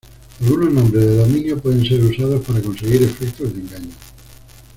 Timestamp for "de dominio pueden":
1.05-1.85